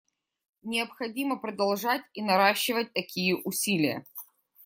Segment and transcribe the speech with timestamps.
[0.63, 4.03] Необходимо продолжать и наращивать такие усилия.